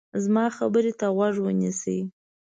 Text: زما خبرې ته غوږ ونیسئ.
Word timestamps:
زما 0.23 0.45
خبرې 0.57 0.93
ته 0.99 1.07
غوږ 1.15 1.35
ونیسئ. 1.41 1.99